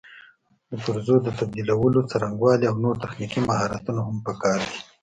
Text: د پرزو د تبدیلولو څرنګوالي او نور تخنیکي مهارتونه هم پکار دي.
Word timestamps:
د 0.69 0.73
پرزو 0.83 1.15
د 1.25 1.29
تبدیلولو 1.39 1.99
څرنګوالي 2.11 2.65
او 2.67 2.75
نور 2.83 2.95
تخنیکي 3.03 3.39
مهارتونه 3.47 3.99
هم 4.07 4.17
پکار 4.27 4.59
دي. 4.69 4.79